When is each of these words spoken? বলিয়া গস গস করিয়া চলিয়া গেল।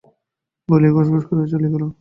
বলিয়া 0.69 0.91
গস 0.95 1.07
গস 1.13 1.23
করিয়া 1.29 1.47
চলিয়া 1.51 1.71
গেল। 1.73 1.83